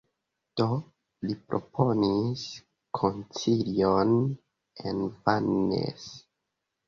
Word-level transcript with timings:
Do, 0.59 0.65
li 1.25 1.33
proponis 1.49 2.45
koncilion 2.99 4.15
en 4.93 5.03
Vannes. 5.27 6.09